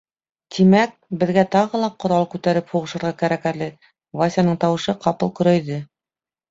[0.55, 3.71] Тимәк, беҙгә тағы ла ҡорал күтәреп һуғышырға кәрәк әле,—
[4.23, 5.85] Васяның тауышы ҡапыл көрәйҙе.